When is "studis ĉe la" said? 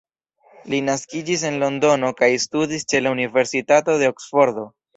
2.47-3.15